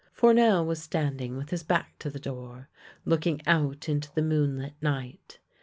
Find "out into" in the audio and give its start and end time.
3.45-4.11